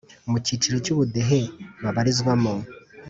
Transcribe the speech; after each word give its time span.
mucyiciro 0.31 0.77
cy 0.85 0.91
ubudehe 0.93 1.39
babarizwamo 1.83 2.53